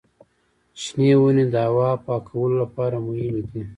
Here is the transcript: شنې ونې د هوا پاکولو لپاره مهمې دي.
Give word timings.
شنې 0.81 1.11
ونې 1.19 1.45
د 1.53 1.55
هوا 1.69 1.89
پاکولو 2.05 2.55
لپاره 2.63 2.95
مهمې 3.05 3.43
دي. 3.51 3.63